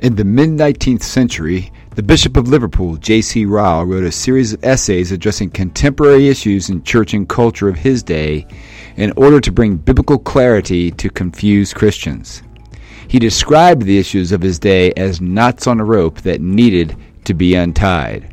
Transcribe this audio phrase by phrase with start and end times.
[0.00, 3.44] In the mid 19th century, the Bishop of Liverpool, J.C.
[3.46, 8.04] Ryle, wrote a series of essays addressing contemporary issues in church and culture of his
[8.04, 8.46] day
[8.94, 12.44] in order to bring biblical clarity to confused Christians.
[13.08, 17.34] He described the issues of his day as knots on a rope that needed to
[17.34, 18.32] be untied.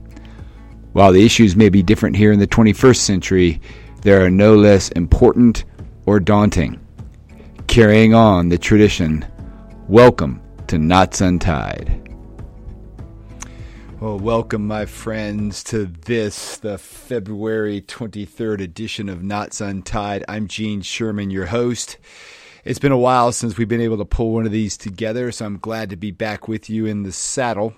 [0.93, 3.59] While the issues may be different here in the 21st century,
[4.03, 5.63] they are no less important
[6.05, 6.79] or daunting.
[7.65, 9.25] Carrying on the tradition,
[9.87, 10.44] welcome
[10.75, 12.17] to Knots Untied.
[14.01, 20.25] Well, welcome, my friends, to this, the February 23rd edition of Knots Untied.
[20.27, 21.97] I'm Gene Sherman, your host.
[22.65, 25.45] It's been a while since we've been able to pull one of these together, so
[25.45, 27.73] I'm glad to be back with you in the saddle.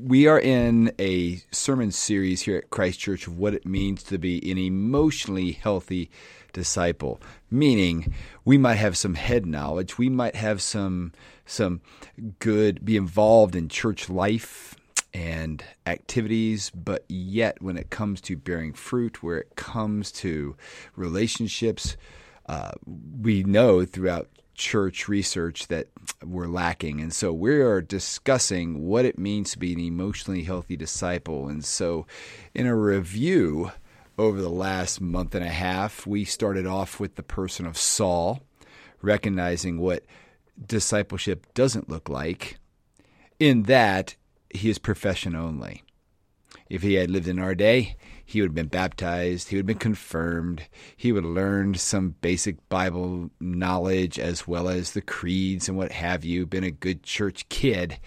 [0.00, 4.18] We are in a sermon series here at Christ Church of what it means to
[4.18, 6.08] be an emotionally healthy
[6.54, 8.14] disciple, meaning
[8.46, 11.12] we might have some head knowledge, we might have some
[11.44, 11.82] some
[12.38, 14.74] good be involved in church life
[15.12, 20.56] and activities, but yet when it comes to bearing fruit, where it comes to
[20.96, 21.96] relationships,
[22.46, 22.72] uh,
[23.20, 25.88] we know throughout church research that
[26.24, 27.00] we're lacking.
[27.00, 31.48] And so we are discussing what it means to be an emotionally healthy disciple.
[31.48, 32.06] And so,
[32.54, 33.72] in a review
[34.18, 38.42] over the last month and a half, we started off with the person of Saul,
[39.02, 40.04] recognizing what
[40.66, 42.58] discipleship doesn't look like,
[43.38, 44.14] in that
[44.50, 45.82] he is profession only.
[46.70, 49.66] If he had lived in our day, he would have been baptized, he would have
[49.66, 50.62] been confirmed,
[50.96, 55.92] he would have learned some basic Bible knowledge as well as the creeds and what
[55.92, 57.98] have you, been a good church kid,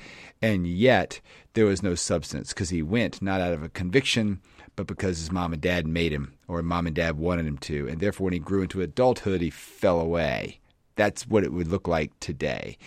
[0.41, 1.21] and yet
[1.53, 4.41] there was no substance because he went not out of a conviction,
[4.77, 7.89] but because his mom and dad made him or mom and dad wanted him to,
[7.89, 10.61] and therefore when he grew into adulthood, he fell away.
[10.95, 12.77] That's what it would look like today.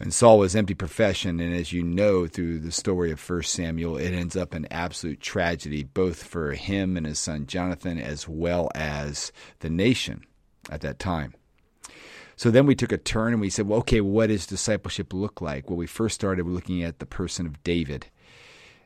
[0.00, 3.96] And Saul was empty profession, and as you know through the story of First Samuel,
[3.96, 8.70] it ends up in absolute tragedy, both for him and his son Jonathan, as well
[8.74, 9.30] as
[9.60, 10.24] the nation
[10.70, 11.34] at that time.
[12.36, 15.40] So then we took a turn and we said, well, okay, what does discipleship look
[15.40, 15.68] like?
[15.68, 18.06] Well, we first started looking at the person of David.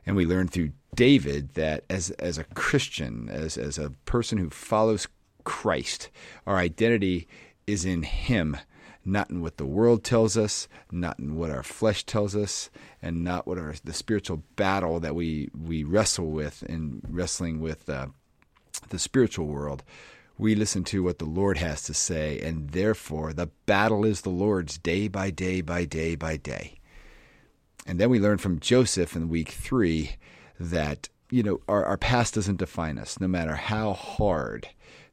[0.09, 4.49] And we learn through David that as, as a Christian, as, as a person who
[4.49, 5.07] follows
[5.43, 6.09] Christ,
[6.47, 7.27] our identity
[7.67, 8.57] is in Him
[9.05, 12.71] not in what the world tells us, not in what our flesh tells us,
[13.03, 17.87] and not what our the spiritual battle that we we wrestle with in wrestling with
[17.87, 18.07] uh,
[18.89, 19.83] the spiritual world.
[20.39, 24.29] We listen to what the Lord has to say, and therefore the battle is the
[24.31, 26.78] Lord's day by day by day by day.
[27.89, 30.17] And then we learn from Joseph in week three
[30.59, 34.69] that you know our, our past doesn't define us, no matter how hard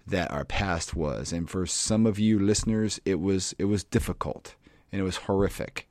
[0.06, 1.32] that our past was.
[1.32, 4.56] And for some of you listeners, it was it was difficult
[4.92, 5.88] and it was horrific.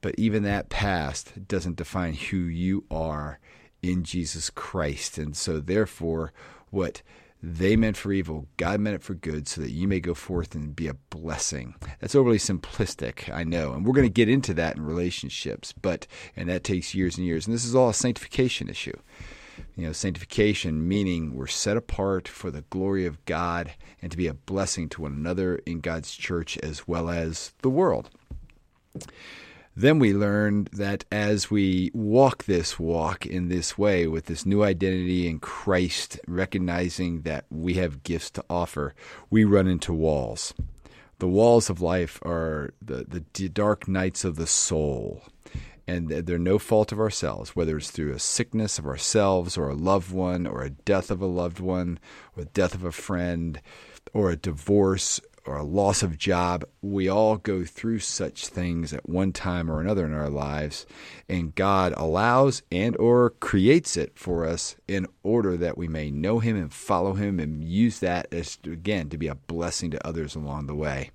[0.00, 3.38] But even that past doesn't define who you are
[3.80, 5.18] in Jesus Christ.
[5.18, 6.32] And so therefore
[6.70, 7.00] what
[7.42, 10.54] they meant for evil, God meant it for good, so that you may go forth
[10.54, 11.74] and be a blessing.
[12.00, 13.72] That's overly simplistic, I know.
[13.72, 16.06] And we're going to get into that in relationships, but,
[16.36, 17.46] and that takes years and years.
[17.46, 18.96] And this is all a sanctification issue
[19.76, 23.72] you know, sanctification, meaning we're set apart for the glory of God
[24.02, 27.70] and to be a blessing to one another in God's church as well as the
[27.70, 28.10] world.
[29.78, 34.64] Then we learned that as we walk this walk in this way with this new
[34.64, 38.92] identity in Christ, recognizing that we have gifts to offer,
[39.30, 40.52] we run into walls.
[41.20, 45.22] The walls of life are the, the dark nights of the soul
[45.86, 49.74] and they're no fault of ourselves, whether it's through a sickness of ourselves or a
[49.76, 52.00] loved one or a death of a loved one
[52.36, 53.60] or death of a friend
[54.12, 56.64] or a divorce or a loss of job.
[56.82, 60.86] We all go through such things at one time or another in our lives,
[61.28, 66.38] and God allows and or creates it for us in order that we may know
[66.38, 70.36] him and follow him and use that as again to be a blessing to others
[70.36, 71.10] along the way.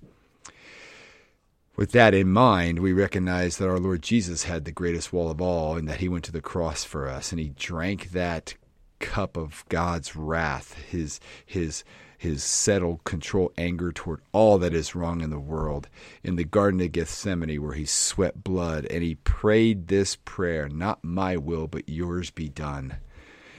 [1.76, 5.40] With that in mind, we recognize that our Lord Jesus had the greatest wall of
[5.40, 8.54] all and that he went to the cross for us and he drank that
[9.00, 11.82] cup of God's wrath, his his
[12.18, 15.88] his settled, control anger toward all that is wrong in the world
[16.22, 21.04] in the Garden of Gethsemane, where he sweat blood and he prayed this prayer Not
[21.04, 22.96] my will, but yours be done.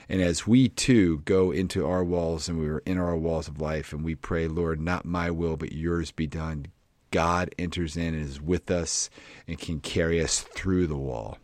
[0.07, 3.59] And as we too go into our walls and we are in our walls of
[3.59, 6.67] life and we pray, Lord, not my will, but yours be done,
[7.11, 9.09] God enters in and is with us
[9.47, 11.37] and can carry us through the wall.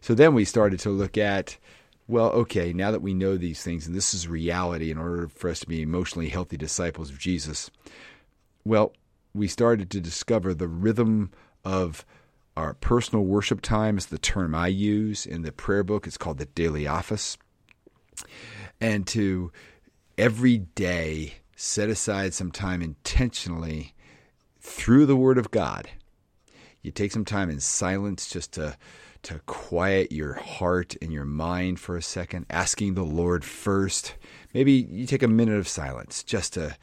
[0.00, 1.56] So then we started to look at
[2.06, 5.48] well, okay, now that we know these things, and this is reality in order for
[5.48, 7.70] us to be emotionally healthy disciples of Jesus,
[8.64, 8.92] well,
[9.32, 11.30] we started to discover the rhythm
[11.64, 12.04] of
[12.56, 16.06] our personal worship time is the term I use in the prayer book.
[16.06, 17.36] It's called the daily office.
[18.80, 19.50] And to
[20.16, 23.94] every day set aside some time intentionally
[24.60, 25.88] through the Word of God.
[26.82, 28.76] You take some time in silence just to
[29.24, 34.14] to quiet your heart and your mind for a second, asking the Lord first.
[34.52, 36.76] Maybe you take a minute of silence just to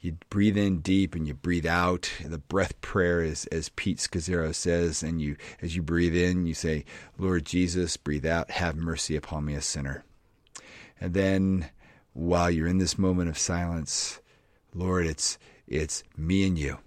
[0.00, 2.10] you breathe in deep and you breathe out.
[2.24, 6.54] The breath prayer is as Pete Scazzero says, and you as you breathe in, you
[6.54, 6.84] say,
[7.18, 10.04] Lord Jesus, breathe out, have mercy upon me, a sinner.
[11.00, 11.70] And then
[12.12, 14.20] while you're in this moment of silence,
[14.72, 15.36] Lord, it's
[15.66, 16.78] it's me and you.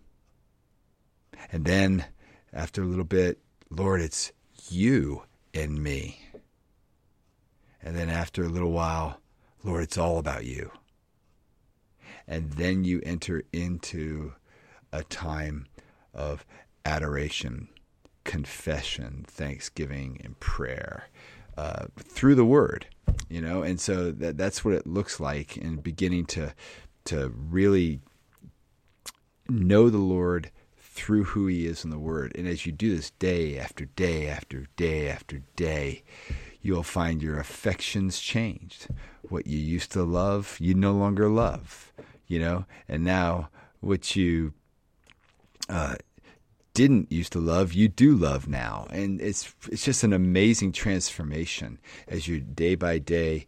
[1.51, 2.05] And then
[2.53, 4.31] after a little bit, Lord, it's
[4.71, 5.23] you
[5.53, 6.19] and me.
[7.81, 9.19] And then after a little while,
[9.63, 10.71] Lord, it's all about you.
[12.27, 14.33] And then you enter into
[14.93, 15.65] a time
[16.13, 16.45] of
[16.85, 17.69] adoration,
[18.23, 21.09] confession, thanksgiving, and prayer
[21.57, 22.87] uh, through the Word.
[23.29, 26.53] You know, and so that that's what it looks like in beginning to
[27.05, 27.99] to really
[29.49, 30.51] know the Lord
[30.91, 32.33] through who he is in the Word.
[32.35, 36.03] And as you do this day after day after day after day,
[36.61, 38.87] you'll find your affections changed.
[39.29, 41.93] What you used to love, you no longer love,
[42.27, 43.49] you know, and now
[43.79, 44.53] what you
[45.69, 45.95] uh,
[46.73, 48.87] didn't used to love, you do love now.
[48.91, 51.79] And it's it's just an amazing transformation
[52.09, 53.47] as you day by day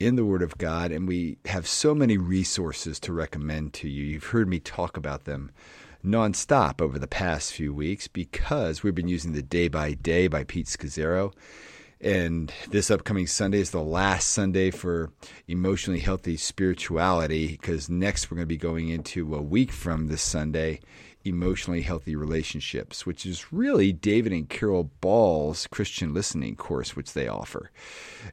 [0.00, 0.90] in the Word of God.
[0.90, 4.02] And we have so many resources to recommend to you.
[4.02, 5.52] You've heard me talk about them
[6.04, 10.44] nonstop over the past few weeks because we've been using the Day by Day by
[10.44, 11.32] Pete Scazzero.
[12.00, 15.12] And this upcoming Sunday is the last Sunday for
[15.46, 20.22] emotionally healthy spirituality because next we're going to be going into a week from this
[20.22, 20.80] Sunday,
[21.24, 27.28] emotionally healthy relationships, which is really David and Carol Ball's Christian listening course, which they
[27.28, 27.70] offer.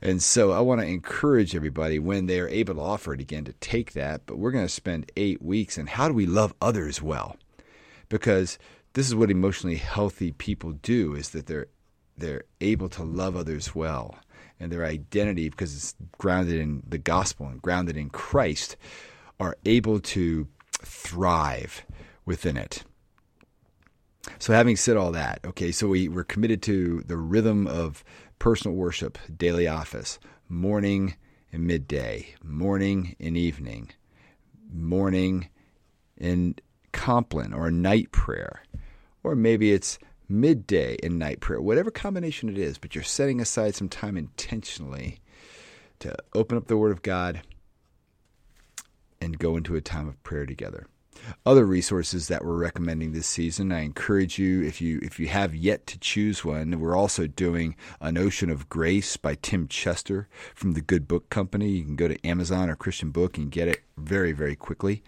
[0.01, 3.45] And so I want to encourage everybody when they are able to offer it again
[3.45, 4.25] to take that.
[4.25, 7.38] But we're going to spend eight weeks on how do we love others well
[8.09, 8.57] because
[8.94, 11.67] this is what emotionally healthy people do is that they're
[12.17, 14.17] they're able to love others well
[14.59, 18.75] and their identity because it's grounded in the gospel and grounded in Christ
[19.39, 20.47] are able to
[20.81, 21.85] thrive
[22.25, 22.83] within it.
[24.38, 28.03] So having said all that, okay, so we, we're committed to the rhythm of
[28.38, 30.19] personal worship, daily office,
[30.50, 31.15] morning
[31.53, 33.91] and midday, morning and evening,
[34.71, 35.47] morning
[36.17, 36.59] and
[36.91, 38.63] Compline or a night prayer,
[39.24, 40.00] or maybe it's
[40.30, 45.19] midday and night prayer, whatever combination it is, but you're setting aside some time intentionally
[46.00, 47.41] to open up the Word of God
[49.21, 50.88] and go into a time of prayer together.
[51.45, 55.54] Other resources that we're recommending this season, I encourage you if you if you have
[55.54, 60.73] yet to choose one, we're also doing An Ocean of Grace by Tim Chester from
[60.73, 61.69] the Good Book Company.
[61.69, 65.04] You can go to Amazon or Christian Book and get it very very quickly.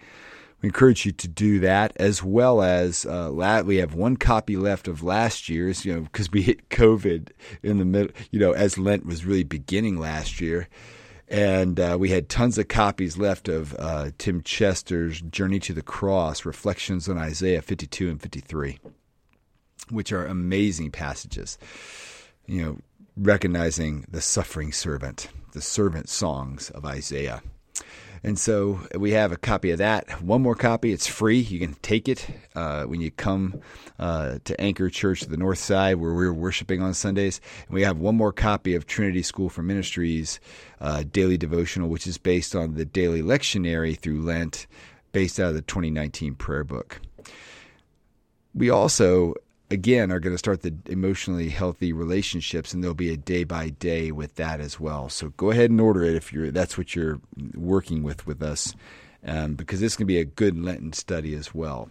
[0.62, 4.86] We encourage you to do that as well as uh, we have one copy left
[4.86, 7.30] of last year's, you know, because we hit COVID
[7.64, 10.68] in the middle, you know, as Lent was really beginning last year.
[11.26, 15.82] And uh, we had tons of copies left of uh, Tim Chester's Journey to the
[15.82, 18.78] Cross, Reflections on Isaiah 52 and 53,
[19.90, 21.58] which are amazing passages.
[22.46, 22.78] You know,
[23.16, 27.42] recognizing the suffering servant, the servant songs of Isaiah.
[28.24, 30.22] And so we have a copy of that.
[30.22, 30.92] One more copy.
[30.92, 31.40] It's free.
[31.40, 33.60] You can take it uh, when you come
[33.98, 37.40] uh, to Anchor Church the north side where we're worshiping on Sundays.
[37.66, 40.38] And we have one more copy of Trinity School for Ministries
[40.80, 44.68] uh, Daily Devotional, which is based on the daily lectionary through Lent,
[45.10, 47.00] based out of the 2019 prayer book.
[48.54, 49.34] We also
[49.72, 53.70] again are going to start the emotionally healthy relationships and there'll be a day by
[53.70, 56.94] day with that as well so go ahead and order it if you're that's what
[56.94, 57.18] you're
[57.54, 58.74] working with with us
[59.26, 61.88] um, because this can be a good lenten study as well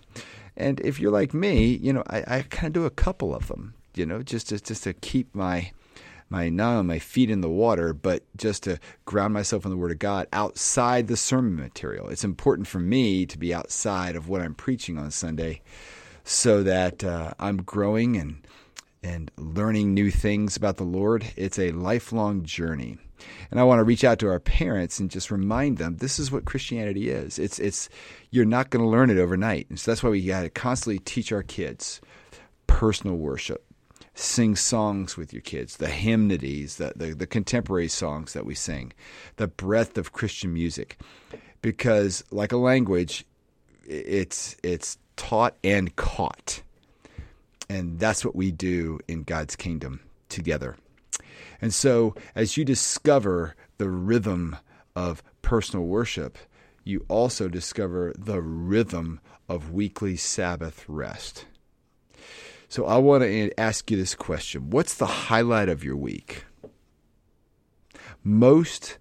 [0.55, 3.47] and if you're like me you know i, I kind of do a couple of
[3.47, 5.71] them you know just to, just to keep my
[6.29, 9.75] my not only my feet in the water, but just to ground myself in the
[9.75, 12.07] Word of God outside the sermon material.
[12.07, 15.61] It's important for me to be outside of what I'm preaching on Sunday,
[16.23, 18.45] so that uh, I'm growing and
[19.03, 21.25] and learning new things about the Lord.
[21.35, 22.97] It's a lifelong journey.
[23.49, 26.31] And I want to reach out to our parents and just remind them this is
[26.31, 27.39] what Christianity is.
[27.39, 27.89] It's it's
[28.29, 29.67] you're not going to learn it overnight.
[29.69, 32.01] And so that's why we got to constantly teach our kids
[32.67, 33.65] personal worship.
[34.13, 38.91] Sing songs with your kids, the hymnodies, the, the, the contemporary songs that we sing,
[39.37, 40.99] the breadth of Christian music.
[41.61, 43.25] Because like a language,
[43.87, 46.63] it's it's taught and caught.
[47.69, 50.77] And that's what we do in God's kingdom together.
[51.61, 54.57] And so, as you discover the rhythm
[54.95, 56.39] of personal worship,
[56.83, 61.45] you also discover the rhythm of weekly Sabbath rest.
[62.67, 66.45] So, I want to ask you this question What's the highlight of your week?
[68.23, 68.97] Most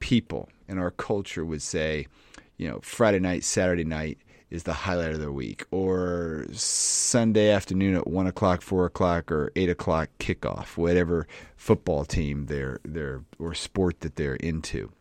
[0.00, 2.08] people in our culture would say,
[2.56, 4.18] you know, Friday night, Saturday night
[4.50, 9.50] is the highlight of their week, or Sunday afternoon at one o'clock, four o'clock, or
[9.56, 11.26] eight o'clock kickoff, whatever
[11.56, 14.92] football team they're they're or sport that they're into.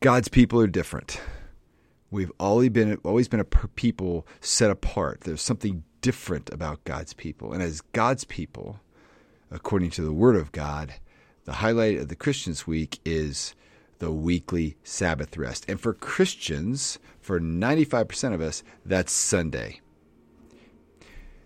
[0.00, 1.20] God's people are different.
[2.10, 5.22] We've always been always been a people set apart.
[5.22, 8.80] There's something different about God's people, and as God's people,
[9.50, 10.94] according to the Word of God,
[11.44, 13.54] the highlight of the Christians' week is
[14.02, 15.64] the weekly Sabbath rest.
[15.68, 19.80] And for Christians, for 95% of us, that's Sunday.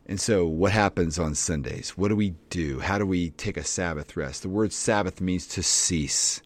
[0.07, 1.99] And so, what happens on Sundays?
[1.99, 2.79] What do we do?
[2.79, 4.41] How do we take a Sabbath rest?
[4.41, 6.41] The word Sabbath means to cease.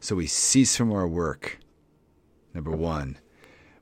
[0.00, 1.58] So, we cease from our work.
[2.52, 3.16] Number one,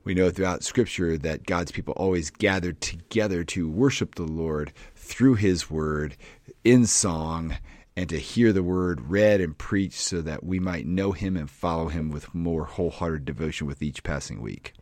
[0.05, 5.35] we know throughout Scripture that God's people always gathered together to worship the Lord through
[5.35, 6.15] His Word
[6.63, 7.57] in song
[8.01, 11.47] and to hear the word read and preached so that we might know him and
[11.47, 14.73] follow him with more wholehearted devotion with each passing week.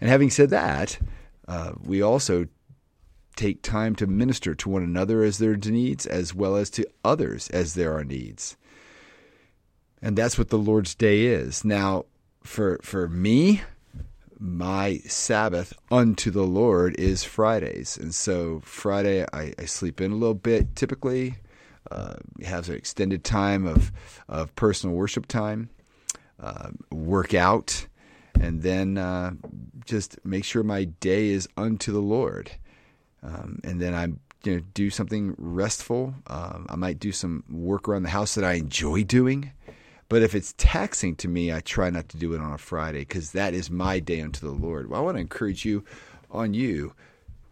[0.00, 0.96] And having said that,
[1.48, 2.46] uh, we also
[3.34, 7.50] take time to minister to one another as their needs, as well as to others
[7.50, 8.56] as there are needs.
[10.00, 11.64] And that's what the Lord's Day is.
[11.64, 12.04] Now,
[12.44, 13.62] for for me,
[14.38, 17.98] my Sabbath unto the Lord is Fridays.
[17.98, 21.38] And so Friday I, I sleep in a little bit typically
[21.90, 22.14] uh,
[22.44, 23.92] have an extended time of,
[24.28, 25.68] of personal worship time,
[26.40, 27.86] uh, work out,
[28.40, 29.32] and then uh,
[29.84, 32.50] just make sure my day is unto the Lord.
[33.22, 34.08] Um, and then I
[34.46, 36.14] you know, do something restful.
[36.26, 39.52] Um, I might do some work around the house that I enjoy doing.
[40.08, 43.00] But if it's taxing to me, I try not to do it on a Friday
[43.00, 44.90] because that is my day unto the Lord.
[44.90, 45.84] Well, I want to encourage you
[46.30, 46.94] on you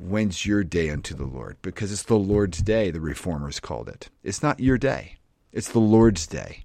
[0.02, 1.56] when's your day unto the Lord?
[1.62, 4.10] Because it's the Lord's day, the reformers called it.
[4.22, 5.16] It's not your day,
[5.52, 6.64] it's the Lord's day.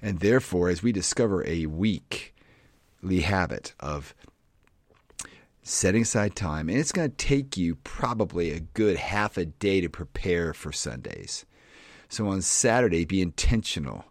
[0.00, 4.14] And therefore, as we discover a weekly habit of
[5.62, 9.80] setting aside time, and it's going to take you probably a good half a day
[9.80, 11.44] to prepare for Sundays.
[12.08, 14.04] So on Saturday, be intentional.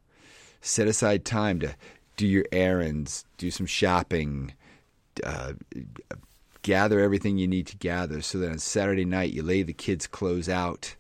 [0.62, 1.76] Set aside time to
[2.18, 4.54] do your errands, do some shopping,
[5.24, 5.54] uh,
[6.68, 10.06] gather everything you need to gather so that on Saturday night you lay the kids'
[10.06, 10.98] clothes out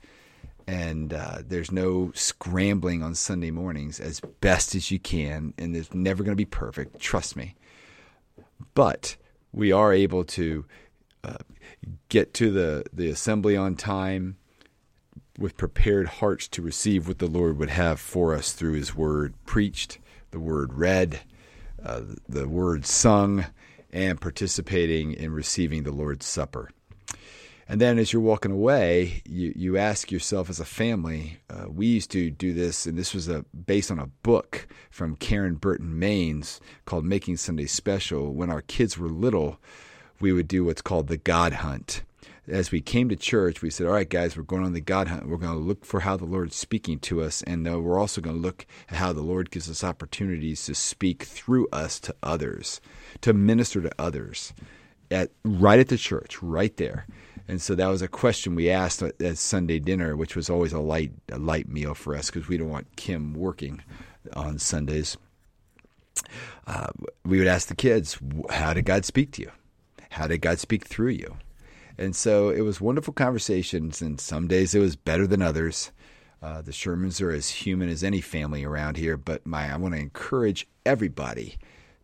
[0.65, 5.53] and uh, there's no scrambling on Sunday mornings as best as you can.
[5.57, 7.55] And it's never going to be perfect, trust me.
[8.75, 9.17] But
[9.51, 10.63] we are able to
[11.25, 11.39] uh,
[12.07, 14.37] get to the, the assembly on time
[15.37, 19.33] with prepared hearts to receive what the Lord would have for us through His Word
[19.45, 19.99] preached,
[20.31, 21.19] the Word read,
[21.83, 23.47] uh, the Word sung,
[23.97, 26.69] and participating in receiving the Lord's Supper.
[27.67, 31.87] And then as you're walking away, you, you ask yourself as a family, uh, we
[31.87, 35.97] used to do this, and this was a, based on a book from Karen Burton
[35.97, 38.31] Mains called Making Sunday Special.
[38.35, 39.59] When our kids were little,
[40.19, 42.03] we would do what's called the God Hunt.
[42.47, 45.09] As we came to church, we said, All right, guys, we're going on the God
[45.09, 45.27] Hunt.
[45.27, 48.21] We're going to look for how the Lord's speaking to us, and uh, we're also
[48.21, 52.15] going to look at how the Lord gives us opportunities to speak through us to
[52.23, 52.79] others
[53.21, 54.53] to minister to others
[55.11, 57.05] at right at the church, right there.
[57.47, 60.79] And so that was a question we asked at Sunday dinner, which was always a
[60.79, 63.81] light a light meal for us because we don't want Kim working
[64.33, 65.17] on Sundays.
[66.65, 66.87] Uh,
[67.25, 68.17] we would ask the kids,
[68.49, 69.51] "How did God speak to you?
[70.11, 71.37] How did God speak through you?"
[71.97, 74.01] And so it was wonderful conversations.
[74.01, 75.91] And some days it was better than others.
[76.41, 79.95] Uh, the Shermans are as human as any family around here, but my I want
[79.95, 81.57] to encourage everybody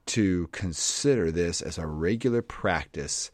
[0.08, 3.30] to consider this as a regular practice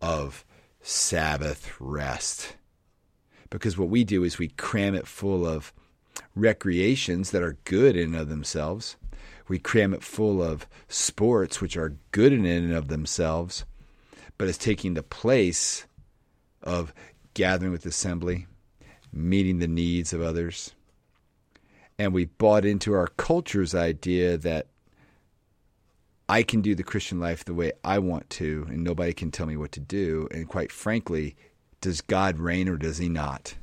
[0.00, 0.44] of
[0.80, 2.56] Sabbath rest.
[3.50, 5.72] because what we do is we cram it full of
[6.34, 8.96] recreations that are good in and of themselves.
[9.48, 13.64] We cram it full of sports which are good in and of themselves,
[14.38, 15.84] but it's taking the place
[16.62, 16.92] of
[17.34, 18.46] gathering with assembly,
[19.12, 20.74] meeting the needs of others.
[21.98, 24.66] And we bought into our culture's idea that
[26.28, 29.46] I can do the Christian life the way I want to, and nobody can tell
[29.46, 30.28] me what to do.
[30.30, 31.36] And quite frankly,
[31.80, 33.54] does God reign or does he not?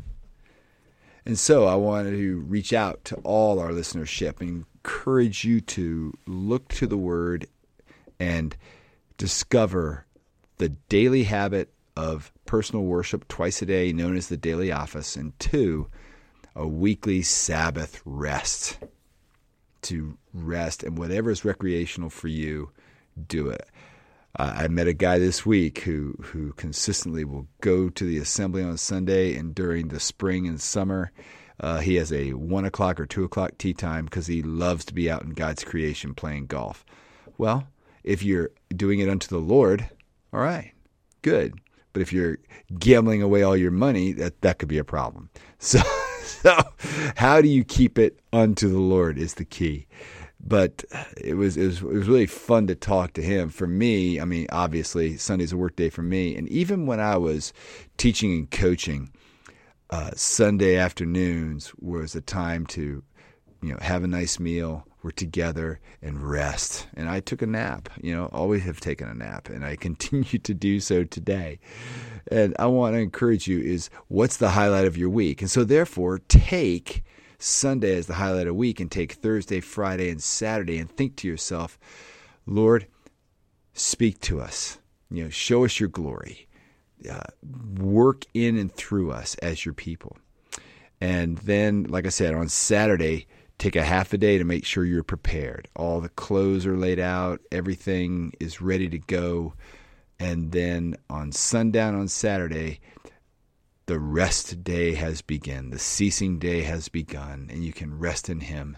[1.25, 6.13] And so I wanted to reach out to all our listenership and encourage you to
[6.27, 7.48] look to the Word
[8.20, 8.56] and
[9.18, 10.06] discover
[10.58, 15.38] the daily habit of personal worship twice a day, known as the daily office, and
[15.38, 15.88] two,
[16.56, 18.79] a weekly Sabbath rest.
[19.84, 22.72] To rest and whatever is recreational for you,
[23.27, 23.65] do it.
[24.38, 28.62] Uh, I met a guy this week who who consistently will go to the assembly
[28.63, 31.12] on Sunday, and during the spring and summer,
[31.60, 34.94] uh, he has a one o'clock or two o'clock tee time because he loves to
[34.94, 36.86] be out in God's creation playing golf.
[37.38, 37.68] Well,
[38.03, 39.89] if you're doing it unto the Lord,
[40.32, 40.74] all right,
[41.22, 41.60] good.
[42.00, 42.38] But if you're
[42.79, 45.29] gambling away all your money, that that could be a problem.
[45.62, 45.82] So,
[46.22, 46.58] so
[47.18, 49.88] how do you keep it unto the Lord is the key
[50.39, 50.86] but
[51.18, 53.50] it was, it was it was really fun to talk to him.
[53.50, 57.18] For me, I mean, obviously Sunday's a work day for me, and even when I
[57.18, 57.51] was
[57.98, 59.12] teaching and coaching,
[59.89, 63.03] uh, Sunday afternoons was a time to,
[63.62, 66.88] you know, have a nice meal, we're together and rest.
[66.96, 67.89] And I took a nap.
[68.01, 71.60] You know, always have taken a nap, and I continue to do so today.
[72.32, 75.41] And I want to encourage you: is what's the highlight of your week?
[75.41, 77.03] And so, therefore, take
[77.38, 81.27] Sunday as the highlight of week and take Thursday, Friday, and Saturday and think to
[81.27, 81.79] yourself,
[82.46, 82.88] Lord,
[83.74, 84.79] speak to us.
[85.10, 86.48] You know, show us your glory.
[87.10, 87.22] Uh,
[87.79, 90.18] work in and through us as your people.
[91.00, 93.25] And then, like I said, on Saturday,
[93.60, 95.68] take a half a day to make sure you're prepared.
[95.75, 99.54] All the clothes are laid out, everything is ready to go.
[100.18, 102.80] And then on sundown on Saturday,
[103.86, 108.40] the rest day has begun, the ceasing day has begun, and you can rest in
[108.40, 108.77] Him.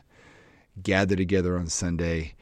[0.81, 2.33] Gather together on Sunday.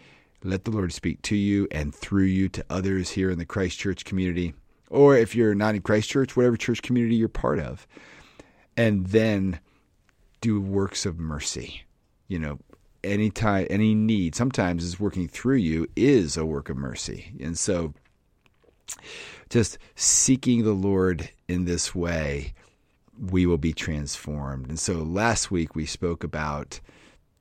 [0.44, 3.80] Let the Lord speak to you and through you to others here in the Christ
[3.80, 4.54] Church community,
[4.90, 7.86] or if you're not in Christ Church, whatever church community you're part of.
[8.78, 9.60] And then
[10.40, 11.84] do works of mercy.
[12.30, 12.60] You know,
[13.04, 17.34] any time, any need, sometimes is working through you is a work of mercy.
[17.42, 17.94] And so
[19.50, 22.54] just seeking the Lord in this way,
[23.20, 24.70] we will be transformed.
[24.70, 26.80] And so last week we spoke about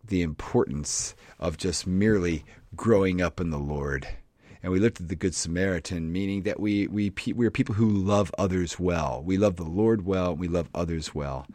[0.04, 4.08] the importance of just merely growing up in the Lord.
[4.62, 7.88] And we looked at the Good Samaritan, meaning that we, we, we are people who
[7.88, 9.22] love others well.
[9.24, 11.46] We love the Lord well, we love others well.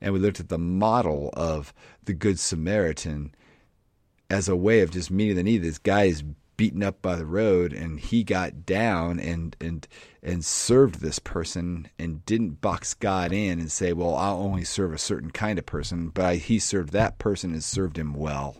[0.00, 1.72] And we looked at the model of
[2.04, 3.34] the Good Samaritan
[4.28, 5.62] as a way of just meeting the need.
[5.62, 6.24] This guy is
[6.56, 9.86] beaten up by the road and he got down and and
[10.22, 14.92] and served this person and didn't box God in and say, "Well, I'll only serve
[14.92, 18.56] a certain kind of person," but I, he served that person and served him well.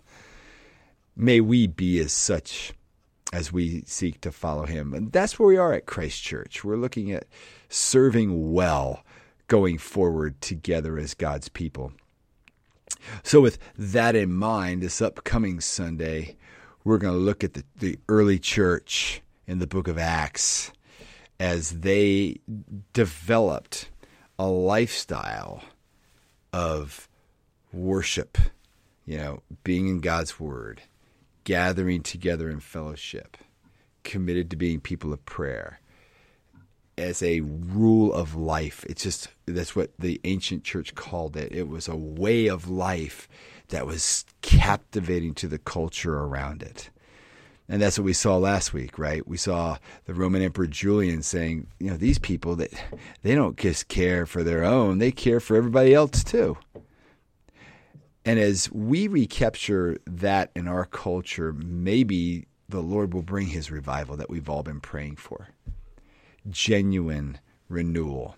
[1.17, 2.75] May we be as such
[3.33, 4.95] as we seek to follow him.
[4.95, 6.63] And that's where we are at Christ Church.
[6.63, 7.27] We're looking at
[7.69, 9.05] serving well
[9.49, 11.93] going forward together as God's people.
[13.23, 16.37] So, with that in mind, this upcoming Sunday,
[16.85, 20.73] we're going to look at the, the early church in the book of Acts
[21.39, 22.37] as they
[22.93, 23.91] developed
[24.39, 25.63] a lifestyle
[26.53, 27.09] of
[27.73, 28.39] worship,
[29.05, 30.83] you know, being in God's word,
[31.45, 33.37] gathering together in fellowship,
[34.03, 35.81] committed to being people of prayer
[36.99, 38.85] as a rule of life.
[38.89, 41.53] It's just that's what the ancient church called it.
[41.53, 43.29] It was a way of life
[43.69, 46.91] that was captivating to the culture around it.
[47.69, 49.27] And that's what we saw last week, right?
[49.27, 52.73] We saw the Roman Emperor Julian saying, you know, these people that
[53.23, 56.57] they don't just care for their own, they care for everybody else too.
[58.25, 64.17] And as we recapture that in our culture, maybe the Lord will bring his revival
[64.17, 65.49] that we've all been praying for.
[66.51, 68.37] Genuine renewal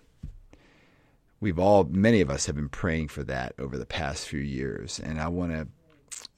[1.39, 4.99] we've all, many of us have been praying for that over the past few years.
[4.99, 5.67] And I want to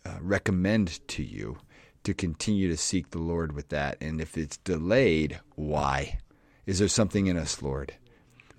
[0.10, 1.58] uh, recommend to you
[2.04, 3.98] to continue to seek the Lord with that.
[4.02, 6.20] And if it's delayed, why?
[6.66, 7.94] Is there something in us, Lord?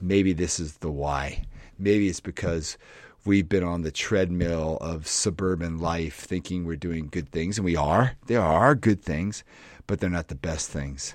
[0.00, 1.44] Maybe this is the why.
[1.78, 2.76] Maybe it's because
[3.24, 7.76] we've been on the treadmill of suburban life thinking we're doing good things, and we
[7.76, 8.16] are.
[8.26, 9.44] There are good things,
[9.86, 11.14] but they're not the best things.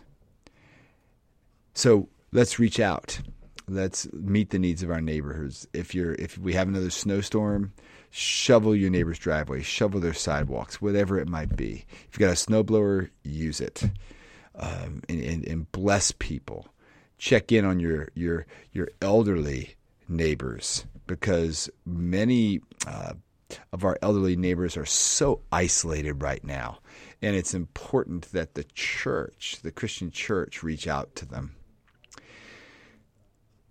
[1.77, 3.19] So let's reach out
[3.67, 5.67] let's meet the needs of our neighborhoods.
[5.73, 7.73] If you're if we have another snowstorm,
[8.09, 11.85] shovel your neighbor's driveway, shovel their sidewalks, whatever it might be.
[11.89, 13.83] If you've got a snowblower, use it,
[14.55, 16.67] um, and, and, and bless people.
[17.17, 19.75] Check in on your your your elderly
[20.07, 23.13] neighbors because many uh,
[23.71, 26.79] of our elderly neighbors are so isolated right now,
[27.21, 31.55] and it's important that the church, the Christian church, reach out to them.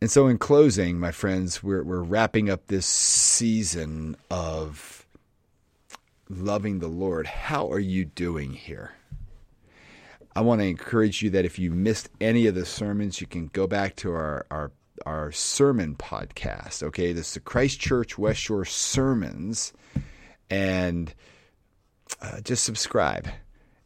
[0.01, 5.07] And so, in closing, my friends, we're, we're wrapping up this season of
[6.29, 7.27] loving the Lord.
[7.27, 8.93] How are you doing here?
[10.35, 13.47] I want to encourage you that if you missed any of the sermons, you can
[13.47, 14.71] go back to our, our,
[15.07, 16.83] our sermon podcast.
[16.83, 19.73] Okay, this is the Christ Church West Shore sermons,
[20.51, 21.15] and
[22.21, 23.29] uh, just subscribe.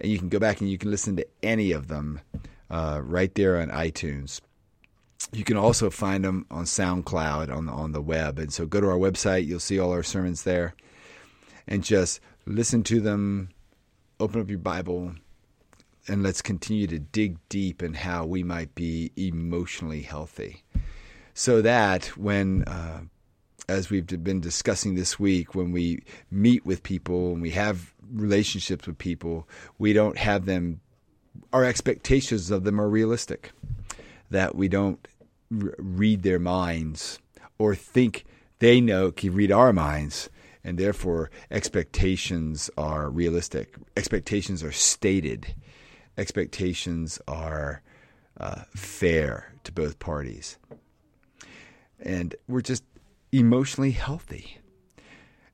[0.01, 2.21] And you can go back and you can listen to any of them
[2.69, 4.41] uh, right there on iTunes.
[5.33, 8.39] You can also find them on SoundCloud on the, on the web.
[8.39, 10.75] And so go to our website, you'll see all our sermons there.
[11.69, 13.51] And just listen to them,
[14.19, 15.15] open up your Bible,
[16.09, 20.65] and let's continue to dig deep in how we might be emotionally healthy.
[21.35, 23.03] So that when, uh,
[23.69, 28.87] as we've been discussing this week, when we meet with people and we have relationships
[28.87, 30.81] with people, we don't have them,
[31.53, 33.53] our expectations of them are realistic.
[34.31, 35.07] That we don't
[35.53, 37.19] r- read their minds
[37.59, 38.25] or think
[38.59, 40.31] they know can read our minds
[40.63, 43.75] and therefore expectations are realistic.
[43.97, 45.55] Expectations are stated.
[46.19, 47.83] Expectations are
[48.39, 50.59] uh, fair to both parties.
[51.99, 52.85] And we're just
[53.33, 54.60] emotionally healthy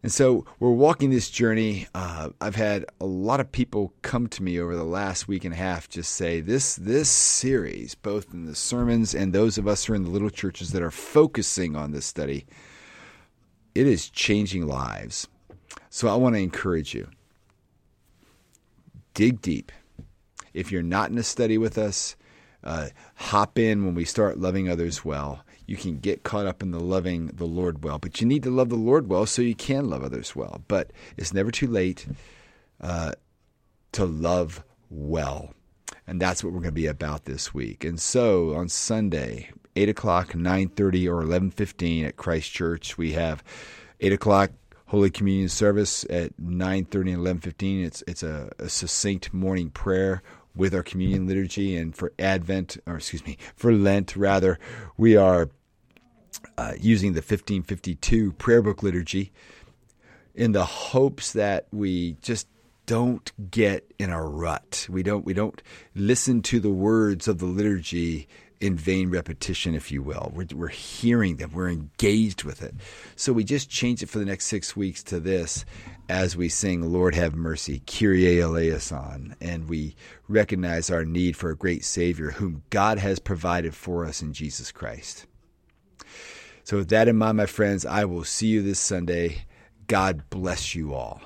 [0.07, 1.89] and so we're walking this journey.
[1.93, 5.53] Uh, I've had a lot of people come to me over the last week and
[5.53, 9.85] a half just say this this series, both in the sermons and those of us
[9.85, 12.47] who are in the little churches that are focusing on this study,
[13.75, 15.27] it is changing lives.
[15.91, 17.09] So I want to encourage you.
[19.13, 19.73] Dig deep.
[20.55, 22.15] If you're not in a study with us,
[22.63, 26.71] uh, hop in when we start loving others well you can get caught up in
[26.71, 27.99] the loving the Lord well.
[27.99, 30.63] But you need to love the Lord well so you can love others well.
[30.69, 32.07] But it's never too late
[32.81, 33.13] uh,
[33.93, 35.55] to love well.
[36.07, 37.85] And that's what we're going to be about this week.
[37.85, 43.43] And so on Sunday, 8 o'clock, 9.30, or 11.15 at Christ Church, we have
[44.01, 44.51] 8 o'clock
[44.87, 47.85] Holy Communion service at 9.30 and 11.15.
[47.85, 50.23] It's, it's a, a succinct morning prayer
[50.55, 54.59] with our communion liturgy and for Advent, or excuse me, for Lent rather,
[54.97, 55.51] we are
[56.59, 59.33] uh, using the 1552 prayer book liturgy
[60.35, 62.47] in the hopes that we just
[62.87, 64.87] don't get in a rut.
[64.89, 65.61] We don't we don't
[65.95, 68.29] listen to the words of the liturgy
[68.61, 70.33] in vain repetition, if you will.
[70.35, 72.75] We're, we're hearing them, we're engaged with it.
[73.15, 75.65] So we just change it for the next six weeks to this
[76.09, 79.97] as we sing, Lord have mercy, Kyrie eleison, and we
[80.29, 84.73] recognize our need for a great Savior whom God has provided for us in Jesus
[84.73, 85.27] Christ.
[86.67, 89.45] So, with that in mind, my friends, I will see you this Sunday.
[89.87, 91.23] God bless you all.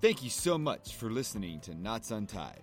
[0.00, 2.62] Thank you so much for listening to Knots Untied.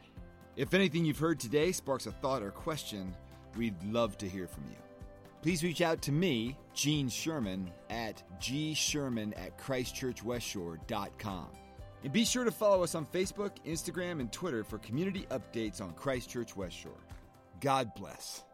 [0.56, 3.14] If anything you've heard today sparks a thought or question,
[3.58, 4.78] we'd love to hear from you.
[5.42, 11.48] Please reach out to me, Gene Sherman, at gsherman at christchurchwestshore.com.
[12.06, 15.92] And be sure to follow us on Facebook, Instagram, and Twitter for community updates on
[15.92, 17.04] Christchurch West Shore.
[17.60, 18.45] God bless.